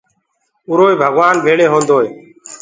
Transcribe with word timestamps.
اُروئي 0.69 0.95
ڀگوآن 1.01 1.35
ڀيݪي 1.43 1.65
هوندوئي 1.71 2.09